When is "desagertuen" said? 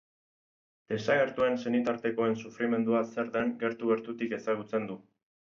0.93-1.59